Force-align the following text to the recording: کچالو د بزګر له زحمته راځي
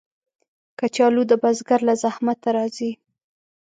کچالو 0.79 1.21
د 1.27 1.33
بزګر 1.43 1.79
له 1.87 1.93
زحمته 2.03 2.49
راځي 2.57 2.91